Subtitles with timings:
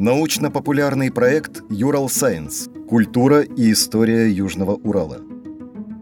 [0.00, 2.70] Научно-популярный проект «Юрал Сайенс.
[2.88, 5.18] Культура и история Южного Урала».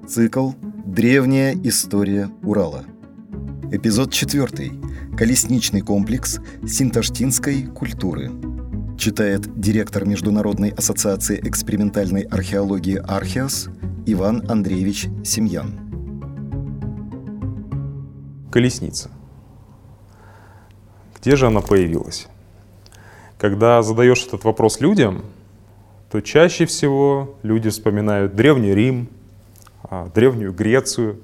[0.07, 0.53] Цикл
[0.87, 2.85] «Древняя история Урала».
[3.73, 4.71] Эпизод 4.
[5.17, 8.31] Колесничный комплекс синташтинской культуры.
[8.97, 13.69] Читает директор Международной ассоциации экспериментальной археологии «Археос»
[14.07, 15.75] Иван Андреевич Семьян.
[18.53, 19.11] Колесница.
[21.21, 22.29] Где же она появилась?
[23.39, 25.25] Когда задаешь этот вопрос людям,
[26.11, 29.09] то чаще всего люди вспоминают Древний Рим,
[29.85, 31.21] а, Древнюю Грецию.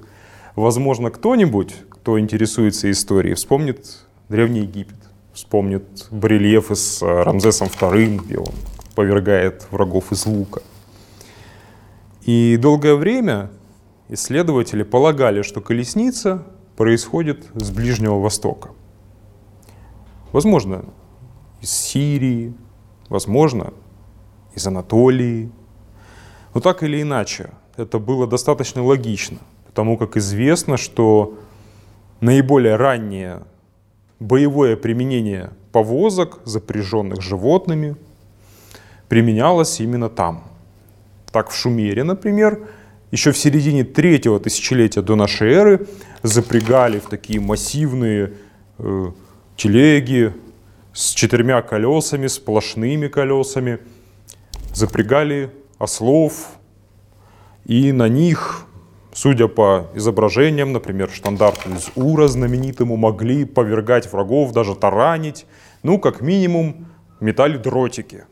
[0.54, 4.98] Возможно, кто-нибудь, кто интересуется историей, вспомнит Древний Египет,
[5.32, 8.54] вспомнит барельефы с а, Рамзесом II, где он
[8.94, 10.62] повергает врагов из лука.
[12.22, 13.50] И долгое время
[14.08, 16.44] исследователи полагали, что колесница
[16.76, 18.70] происходит с Ближнего Востока.
[20.30, 20.84] Возможно,
[21.64, 22.52] из Сирии,
[23.08, 23.72] возможно,
[24.54, 25.50] из Анатолии.
[26.52, 31.38] Но так или иначе, это было достаточно логично, потому как известно, что
[32.20, 33.42] наиболее раннее
[34.20, 37.96] боевое применение повозок, запряженных животными,
[39.08, 40.44] применялось именно там.
[41.32, 42.68] Так в Шумере, например,
[43.10, 45.86] еще в середине третьего тысячелетия до нашей эры
[46.22, 48.34] запрягали в такие массивные
[48.78, 49.06] э,
[49.56, 50.32] телеги,
[50.94, 53.80] с четырьмя колесами, сплошными колесами,
[54.72, 56.50] запрягали ослов,
[57.64, 58.66] и на них,
[59.12, 65.46] судя по изображениям, например, штандарту из Ура знаменитому, могли повергать врагов, даже таранить,
[65.82, 66.86] ну, как минимум,
[67.20, 68.24] метали дротики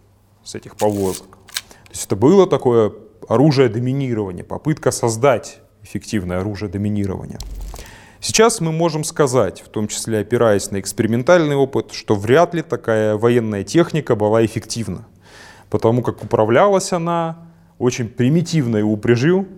[0.44, 1.38] с этих повозок.
[1.86, 2.92] То есть это было такое
[3.28, 7.38] оружие доминирования, попытка создать эффективное оружие доминирования.
[8.24, 13.16] Сейчас мы можем сказать, в том числе опираясь на экспериментальный опыт, что вряд ли такая
[13.16, 15.08] военная техника была эффективна,
[15.70, 17.38] потому как управлялась она
[17.80, 19.48] очень примитивной упряжью.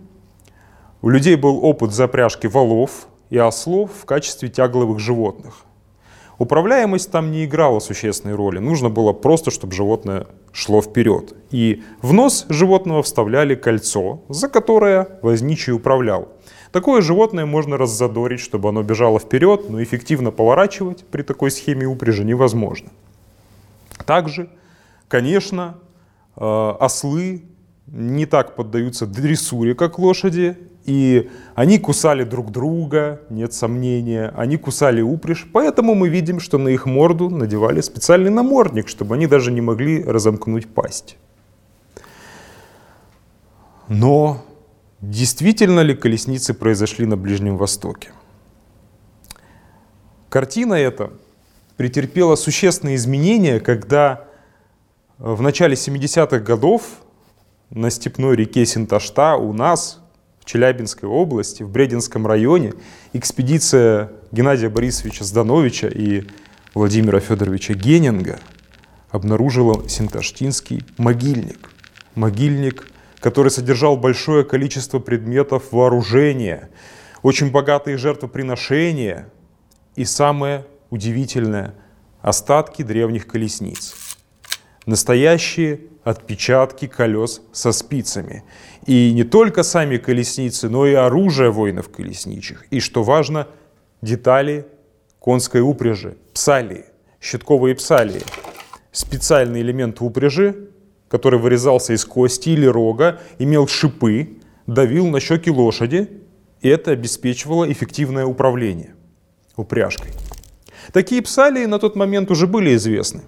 [1.03, 5.67] У людей был опыт запряжки валов и ослов в качестве тягловых животных.
[6.39, 8.61] Управляемость там не играла существенной роли.
[8.61, 11.35] Нужно было просто, чтобы животное шло вперед.
[11.51, 16.31] И в нос животного вставляли кольцо, за которое возничий управлял.
[16.75, 22.25] Такое животное можно раззадорить, чтобы оно бежало вперед, но эффективно поворачивать при такой схеме упряжи
[22.25, 22.89] невозможно.
[24.05, 24.49] Также,
[25.07, 25.77] конечно,
[26.37, 27.45] э, ослы
[27.87, 35.01] не так поддаются дрессуре, как лошади, и они кусали друг друга, нет сомнения, они кусали
[35.01, 39.61] упряжь, поэтому мы видим, что на их морду надевали специальный намордник, чтобы они даже не
[39.61, 41.19] могли разомкнуть пасть.
[43.87, 44.45] Но
[45.11, 48.11] Действительно ли колесницы произошли на Ближнем Востоке?
[50.31, 51.13] Картина эта
[51.77, 54.25] претерпела существенные изменения, когда
[55.19, 56.85] в начале 70-х годов
[57.69, 60.01] на степной реке Синташта у нас,
[60.41, 62.73] в Челябинской области, в Брединском районе,
[63.13, 66.25] экспедиция Геннадия Борисовича Здановича и
[66.73, 68.41] Владимира Федоровича Генинга
[69.11, 71.71] обнаружила синташтинский могильник.
[72.15, 72.87] Могильник
[73.25, 76.69] который содержал большое количество предметов вооружения,
[77.23, 79.31] очень богатые жертвоприношения
[79.97, 81.75] и самое удивительное–
[82.21, 83.95] остатки древних колесниц.
[84.85, 88.45] Настоящие отпечатки колес со спицами.
[88.85, 92.67] И не только сами колесницы, но и оружие воинов колесничих.
[92.69, 93.49] И, что важно,
[94.03, 94.67] детали
[95.19, 96.85] конской упряжи, псалии,
[97.23, 98.21] щитковые псалии.
[98.93, 100.69] Специальный элемент упряжи,
[101.15, 106.09] который вырезался из кости или рога, имел шипы, давил на щеки лошади,
[106.61, 108.97] и это обеспечивало эффективное управление
[109.55, 110.11] упряжкой.
[110.93, 113.21] Такие псалии на тот момент уже были известны.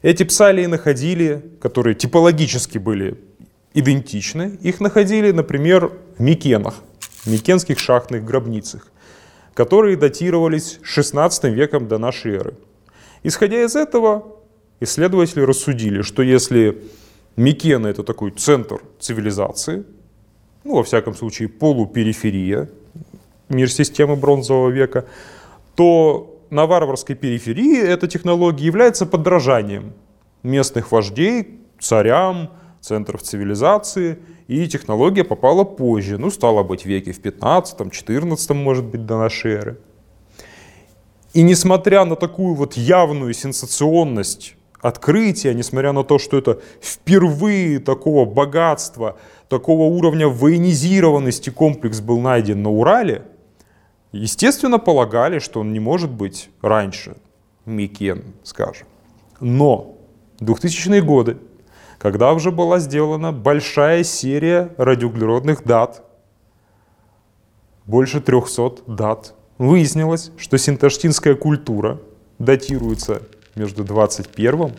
[0.00, 3.20] Эти псалии находили, которые типологически были
[3.74, 6.76] идентичны, их находили, например, в Микенах,
[7.22, 8.90] в Микенских шахтных гробницах,
[9.52, 12.54] которые датировались 16 веком до нашей эры.
[13.22, 14.38] Исходя из этого,
[14.80, 16.82] исследователи рассудили, что если
[17.36, 19.84] Микена это такой центр цивилизации,
[20.64, 22.68] ну, во всяком случае, полупериферия,
[23.48, 25.06] мир системы бронзового века,
[25.74, 29.92] то на варварской периферии эта технология является подражанием
[30.42, 32.50] местных вождей, царям,
[32.80, 39.06] центров цивилизации, и технология попала позже, ну, стало быть, веке в 15 14 может быть,
[39.06, 39.78] до нашей эры.
[41.32, 48.26] И несмотря на такую вот явную сенсационность открытие, несмотря на то, что это впервые такого
[48.26, 49.16] богатства,
[49.48, 53.22] такого уровня военизированности комплекс был найден на Урале,
[54.12, 57.16] естественно, полагали, что он не может быть раньше
[57.64, 58.86] Микен, скажем.
[59.40, 59.96] Но
[60.40, 61.38] 2000-е годы,
[61.96, 66.04] когда уже была сделана большая серия радиоуглеродных дат,
[67.86, 72.02] больше 300 дат, выяснилось, что синташтинская культура
[72.38, 73.22] датируется
[73.54, 74.72] между 21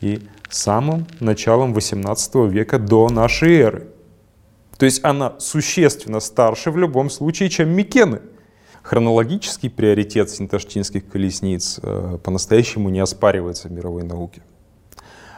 [0.00, 3.88] и самым началом 18 века до нашей эры.
[4.78, 8.22] То есть она существенно старше в любом случае, чем Микены.
[8.82, 14.42] Хронологический приоритет синташтинских колесниц э, по-настоящему не оспаривается в мировой науке.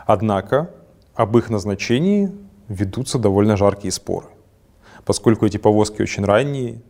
[0.06, 0.70] Однако
[1.14, 2.30] об их назначении
[2.68, 4.28] ведутся довольно жаркие споры.
[5.04, 6.82] Поскольку эти повозки очень ранние,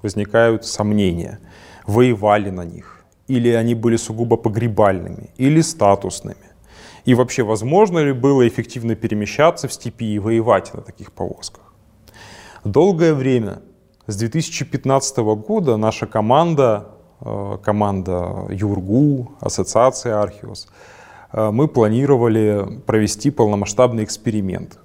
[0.00, 1.38] возникают сомнения,
[1.86, 3.01] воевали на них,
[3.38, 6.46] или они были сугубо погребальными, или статусными.
[7.06, 11.72] И вообще, возможно ли было эффективно перемещаться в степи и воевать на таких повозках?
[12.64, 13.58] Долгое время,
[14.06, 16.86] с 2015 года, наша команда,
[17.20, 20.68] э, команда ЮРГУ, Ассоциация Архиос,
[21.32, 24.78] э, мы планировали провести полномасштабный эксперимент.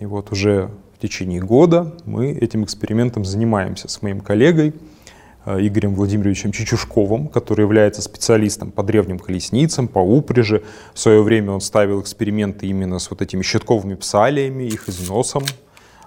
[0.00, 4.72] И вот уже в течение года мы этим экспериментом занимаемся с моим коллегой
[5.46, 10.62] Игорем Владимировичем Чечушковым, который является специалистом по древним колесницам, по упряжи.
[10.92, 15.44] В свое время он ставил эксперименты именно с вот этими щитковыми псалиями, их износом,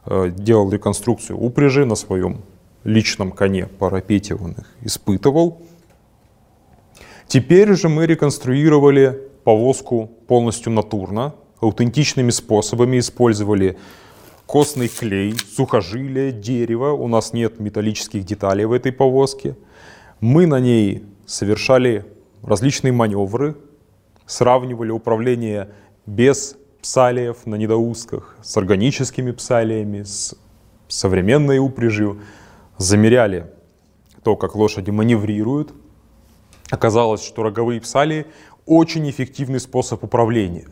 [0.06, 2.42] Э, делал реконструкцию упряжи на своем
[2.84, 5.62] личном коне парапете, он их испытывал.
[7.28, 13.78] Теперь же мы реконструировали повозку полностью натурно, аутентичными способами использовали
[14.50, 16.94] костный клей, сухожилие, дерево.
[16.94, 19.56] У нас нет металлических деталей в этой повозке.
[20.22, 22.04] Мы на ней совершали
[22.42, 23.56] различные маневры,
[24.26, 25.70] сравнивали управление
[26.08, 30.34] без псалиев на недоусках, с органическими псалиями, с
[30.88, 32.20] современной упряжью,
[32.80, 33.46] замеряли
[34.24, 35.72] то, как лошади маневрируют.
[36.72, 38.26] Оказалось, что роговые псалии
[38.66, 40.66] очень эффективный способ управления.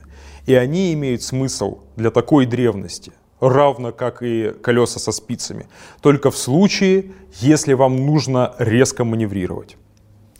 [0.48, 5.68] И они имеют смысл для такой древности, равно как и колеса со спицами,
[6.02, 9.78] только в случае, если вам нужно резко маневрировать.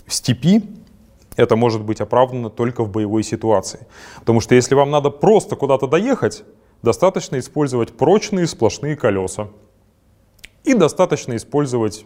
[0.06, 0.64] В степи
[1.36, 3.88] это может быть оправдано только в боевой ситуации.
[4.20, 6.44] Потому что если вам надо просто куда-то доехать,
[6.82, 9.50] достаточно использовать прочные сплошные колеса.
[10.64, 12.06] И достаточно использовать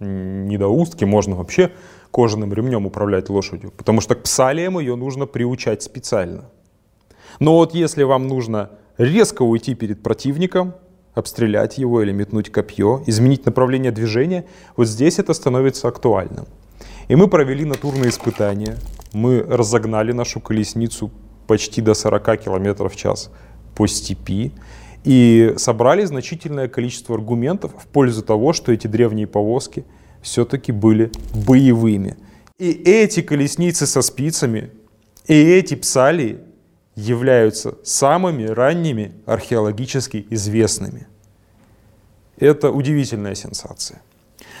[0.00, 1.72] недоустки, можно вообще
[2.10, 3.70] кожаным ремнем управлять лошадью.
[3.70, 6.50] Потому что к псалиям ее нужно приучать специально.
[7.38, 10.74] Но вот если вам нужно резко уйти перед противником,
[11.14, 14.44] обстрелять его или метнуть копье, изменить направление движения,
[14.76, 16.46] вот здесь это становится актуальным.
[17.08, 18.76] И мы провели натурные испытания.
[19.12, 21.10] Мы разогнали нашу колесницу
[21.46, 23.30] почти до 40 км в час
[23.74, 24.52] по степи
[25.04, 29.84] и собрали значительное количество аргументов в пользу того, что эти древние повозки
[30.20, 31.12] все-таки были
[31.46, 32.16] боевыми.
[32.58, 34.70] И эти колесницы со спицами,
[35.28, 36.38] и эти псалии
[36.96, 41.06] являются самыми ранними археологически известными.
[42.38, 44.02] Это удивительная сенсация.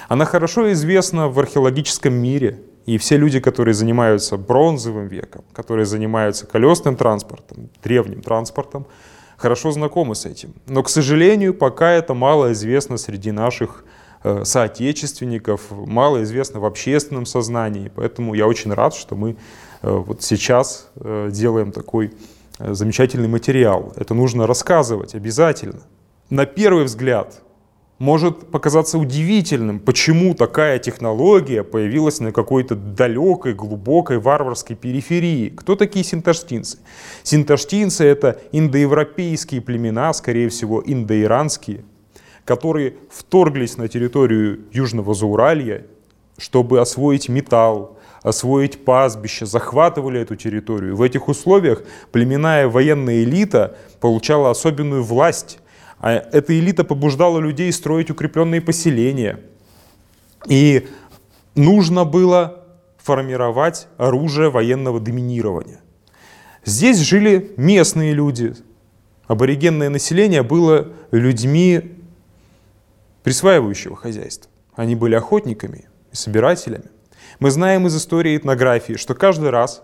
[0.08, 6.46] Она хорошо известна в археологическом мире, и все люди, которые занимаются бронзовым веком, которые занимаются
[6.46, 8.86] колесным транспортом, древним транспортом,
[9.36, 10.54] хорошо знакомы с этим.
[10.66, 13.84] Но, к сожалению, пока это мало известно среди наших
[14.22, 17.90] э, соотечественников, мало известно в общественном сознании.
[17.94, 19.36] Поэтому я очень рад, что мы
[19.82, 22.12] вот сейчас э, делаем такой
[22.58, 23.92] замечательный материал.
[23.96, 25.82] Это нужно рассказывать обязательно.
[26.30, 27.42] На первый взгляд
[27.98, 35.48] может показаться удивительным, почему такая технология появилась на какой-то далекой, глубокой варварской периферии.
[35.48, 36.78] Кто такие синташтинцы?
[37.22, 41.84] Синташтинцы— это индоевропейские племена, скорее всего, индоиранские,
[42.44, 45.86] которые вторглись на территорию Южного Зауралья,
[46.36, 47.95] чтобы освоить металл,
[48.26, 50.96] освоить пастбище, захватывали эту территорию.
[50.96, 55.58] В этих условиях племенная военная элита получала особенную власть
[55.98, 59.40] а эта элита побуждала людей строить укрепленные поселения.
[60.46, 60.88] И
[61.54, 62.64] нужно было
[62.98, 65.80] формировать оружие военного доминирования.
[66.64, 68.54] Здесь жили местные люди.
[69.26, 71.96] Аборигенное население было людьми
[73.22, 74.50] присваивающего хозяйства.
[74.74, 76.90] Они были охотниками и собирателями.
[77.38, 79.82] Мы знаем из истории этнографии, что каждый раз,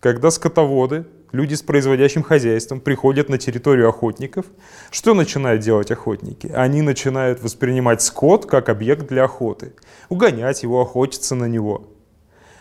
[0.00, 4.46] когда скотоводы люди с производящим хозяйством приходят на территорию охотников.
[4.90, 6.46] Что начинают делать охотники?
[6.46, 9.74] Они начинают воспринимать скот как объект для охоты,
[10.08, 11.88] угонять его, охотиться на него.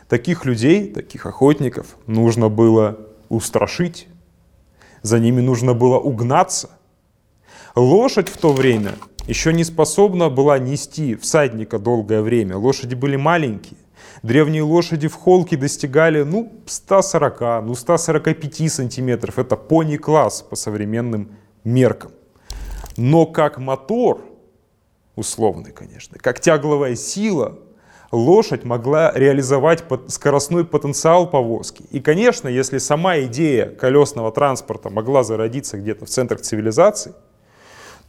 [0.09, 2.99] Таких людей, таких охотников нужно было
[3.29, 4.07] устрашить,
[5.03, 6.71] за ними нужно было угнаться.
[7.75, 8.95] Лошадь в то время
[9.27, 12.57] еще не способна была нести всадника долгое время.
[12.57, 13.79] Лошади были маленькие.
[14.24, 19.39] Древние лошади в холке достигали, ну, 140, ну, 145 сантиметров.
[19.39, 22.12] Это пони-класс по современным меркам.
[22.98, 24.22] Но как мотор,
[25.15, 27.60] условный, конечно, как тягловая сила,
[28.12, 31.83] лошадь могла реализовать скоростной потенциал повозки.
[31.91, 37.13] И, конечно, если сама идея колесного транспорта могла зародиться где-то в центрах цивилизации,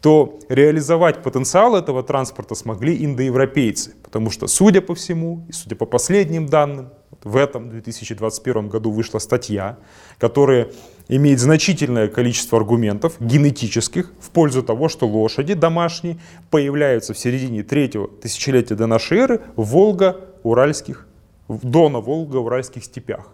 [0.05, 3.95] то реализовать потенциал этого транспорта смогли индоевропейцы.
[4.03, 6.91] Потому что, судя по всему, и судя по последним данным,
[7.23, 9.79] в этом 2021 году вышла статья,
[10.19, 10.69] которая
[11.09, 16.19] имеет значительное количество аргументов генетических в пользу того, что лошади домашние
[16.51, 21.07] появляются в середине третьего тысячелетия до нашей эры в Волго-Уральских,
[21.49, 23.29] Дона-Волго-Уральских степях.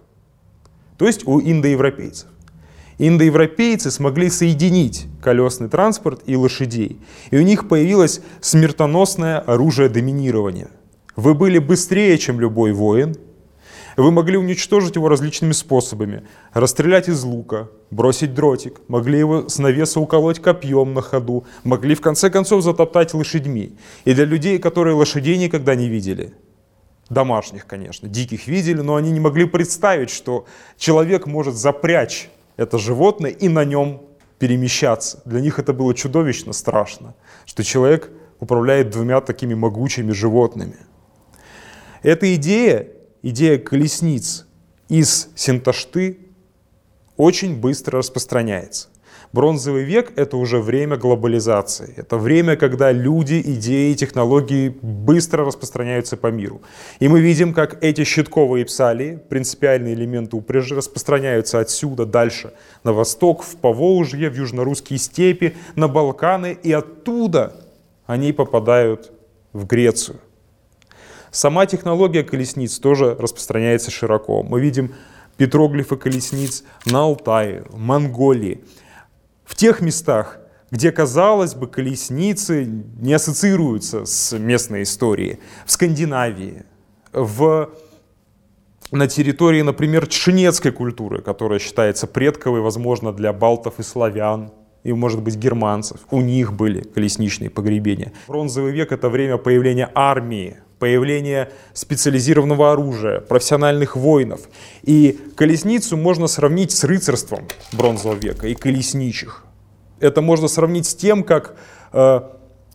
[0.98, 2.28] То есть у индоевропейцев.
[3.02, 7.00] Индоевропейцы смогли соединить колесный транспорт и лошадей.
[7.30, 10.68] И у них появилось смертоносное оружие доминирования.
[11.16, 13.16] Вы были быстрее, чем любой воин,
[13.96, 16.24] вы могли уничтожить его различными способами.
[16.52, 22.02] Расстрелять из лука, бросить дротик, могли его с навеса уколоть копьем на ходу, могли в
[22.02, 23.78] конце концов затоптать лошадьми.
[24.04, 26.34] И для людей, которые лошадей никогда не видели,
[27.08, 30.44] домашних, конечно, диких видели, но они не могли представить, что
[30.76, 32.28] человек может запрячь
[32.60, 34.02] это животное и на нем
[34.38, 35.22] перемещаться.
[35.24, 37.14] Для них это было чудовищно страшно,
[37.46, 40.76] что человек управляет двумя такими могучими животными.
[42.02, 42.88] Эта идея
[43.22, 44.46] идея колесниц
[44.90, 46.18] из Синташты
[47.16, 48.88] очень быстро распространяется.
[49.32, 51.94] Бронзовый век— это уже время глобализации.
[51.96, 56.62] Это время, когда люди, идеи, технологии быстро распространяются по миру.
[56.98, 63.44] И мы видим, как эти щитковые псалии, принципиальные элементы упряжи, распространяются отсюда дальше, на восток,
[63.44, 67.54] в Поволжье, в южно-русские степи, на Балканы, и оттуда
[68.06, 69.12] они попадают
[69.52, 70.18] в Грецию.
[71.30, 74.42] Сама технология колесниц тоже распространяется широко.
[74.42, 74.92] Мы видим
[75.36, 78.64] петроглифы колесниц на Алтае, в Монголии.
[79.50, 80.38] В тех местах,
[80.70, 82.64] где, казалось бы, колесницы
[83.00, 85.40] не ассоциируются с местной историей.
[85.66, 86.62] В Скандинавии,
[87.12, 87.68] в,
[88.92, 94.52] на территории, например, чеченецкой культуры, которая считается предковой, возможно, для балтов и славян,
[94.84, 95.98] и, может быть, германцев.
[96.12, 98.12] У них были колесничные погребения.
[98.28, 104.40] Бронзовый век— это время появления армии, появление специализированного оружия, профессиональных воинов.
[104.82, 109.44] И колесницу можно сравнить с рыцарством бронзового века и колесничих.
[110.00, 111.54] Это можно сравнить с тем, как
[111.92, 112.20] э,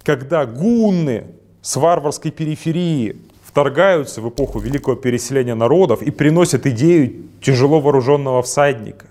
[0.04, 1.26] когда гунны
[1.62, 9.08] с варварской периферии вторгаются в эпоху великого переселения народов и приносят идею тяжело вооруженного всадника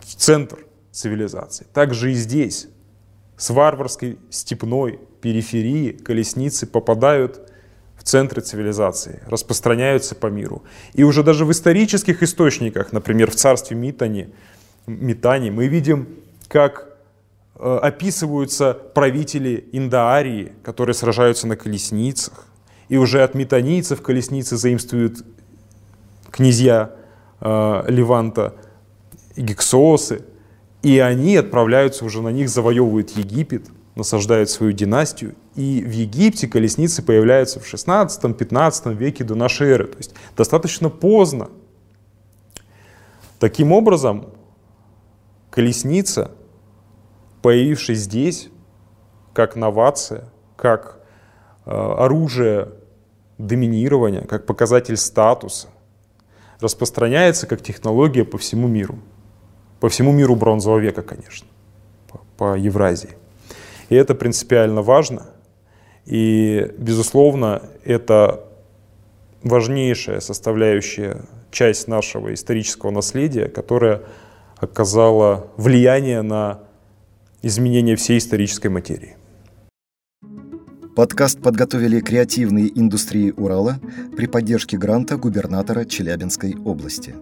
[0.00, 0.58] в центр
[0.90, 1.66] цивилизации.
[1.72, 2.68] Также и здесь
[3.36, 7.50] с варварской степной периферии колесницы попадают
[7.96, 10.62] в центры цивилизации, распространяются по миру.
[10.94, 14.32] И уже даже в исторических источниках, например, в царстве Митани,
[14.86, 16.08] Митани, мы видим,
[16.48, 16.96] как
[17.56, 22.46] э, описываются правители Индоарии, которые сражаются на колесницах.
[22.88, 25.24] И уже от метанийцев колесницы заимствуют
[26.30, 26.92] князья
[27.40, 28.54] э, Леванта
[29.34, 30.24] и Гексосы,
[30.86, 33.66] и они отправляются уже на них, завоевывают Египет,
[33.96, 35.34] насаждают свою династию.
[35.56, 39.88] И в Египте колесницы появляются в 16-15 веке до нашей эры.
[39.88, 41.50] То есть достаточно поздно.
[43.40, 44.28] Таким образом,
[45.50, 46.30] колесница,
[47.42, 48.48] появившись здесь,
[49.32, 51.00] как новация, как
[51.64, 52.68] э, оружие
[53.38, 55.66] доминирования, как показатель статуса,
[56.60, 59.00] распространяется как технология по всему миру.
[59.80, 61.46] По всему миру бронзового века, конечно,
[62.08, 63.10] по, по Евразии.
[63.88, 65.26] И это принципиально важно.
[66.06, 68.44] И, безусловно, это
[69.42, 74.02] важнейшая составляющая часть нашего исторического наследия, которая
[74.58, 76.60] оказала влияние на
[77.42, 79.16] изменение всей исторической материи.
[80.96, 83.78] Подкаст подготовили креативные индустрии Урала
[84.16, 87.14] при поддержке гранта губернатора Челябинской области.